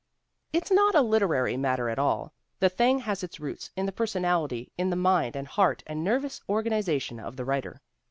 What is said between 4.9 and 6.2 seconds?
mind and heart and